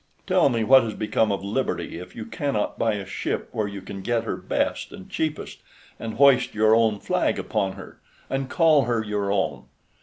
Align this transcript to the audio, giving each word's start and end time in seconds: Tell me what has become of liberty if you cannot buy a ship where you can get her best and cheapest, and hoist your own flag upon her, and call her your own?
Tell 0.25 0.49
me 0.49 0.63
what 0.63 0.81
has 0.81 0.95
become 0.95 1.31
of 1.31 1.43
liberty 1.43 1.99
if 1.99 2.15
you 2.15 2.25
cannot 2.25 2.79
buy 2.79 2.95
a 2.95 3.05
ship 3.05 3.49
where 3.51 3.67
you 3.67 3.83
can 3.83 4.01
get 4.01 4.23
her 4.23 4.35
best 4.35 4.91
and 4.91 5.07
cheapest, 5.07 5.59
and 5.99 6.15
hoist 6.15 6.55
your 6.55 6.73
own 6.73 6.97
flag 6.97 7.37
upon 7.37 7.73
her, 7.73 7.99
and 8.27 8.49
call 8.49 8.85
her 8.85 9.03
your 9.05 9.31
own? 9.31 9.65